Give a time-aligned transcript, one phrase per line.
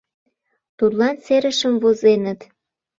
[0.77, 2.39] Тудлан серышым возеныт.